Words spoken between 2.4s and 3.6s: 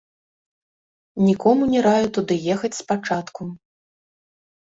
ехаць спачатку.